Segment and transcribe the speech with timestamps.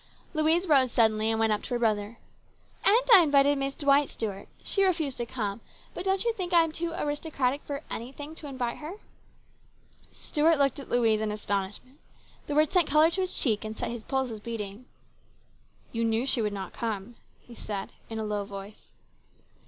[0.33, 2.17] Louise rose suddenly and went up to her brother."
[2.83, 4.47] And I invited Miss Dwight, Stuart.
[4.63, 5.61] She refused to come;
[5.93, 8.95] but don't you think I am too aristocratic for anything to invite her?"
[10.25, 11.99] Stuart looked at Louise in astonishment
[12.47, 14.85] The words sent the colour to his cheek and set his pulses beating.
[15.91, 15.99] PLANS GOOD AND BAD.
[15.99, 18.93] 185" You knew she would not come," he said in a low voice.